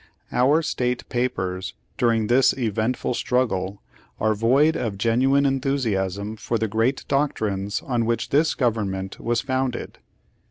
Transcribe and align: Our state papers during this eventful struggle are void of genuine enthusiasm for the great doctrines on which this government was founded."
Our 0.31 0.63
state 0.63 1.07
papers 1.09 1.75
during 1.95 2.25
this 2.25 2.53
eventful 2.57 3.13
struggle 3.13 3.83
are 4.19 4.33
void 4.33 4.75
of 4.75 4.97
genuine 4.97 5.45
enthusiasm 5.45 6.37
for 6.37 6.57
the 6.57 6.67
great 6.67 7.05
doctrines 7.07 7.83
on 7.83 8.07
which 8.07 8.29
this 8.29 8.55
government 8.55 9.19
was 9.19 9.41
founded." 9.41 9.99